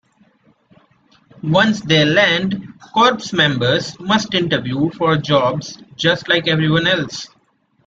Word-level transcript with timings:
Once 1.43 1.81
they 1.81 2.03
land, 2.03 2.67
corps 2.91 3.31
members 3.33 3.99
must 3.99 4.33
interview 4.33 4.89
for 4.97 5.15
jobs 5.15 5.77
just 5.95 6.27
like 6.27 6.47
everyone 6.47 6.87
else. 6.87 7.27